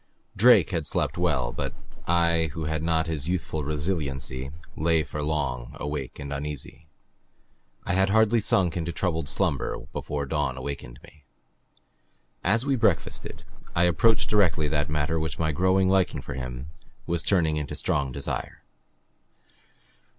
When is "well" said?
1.15-1.53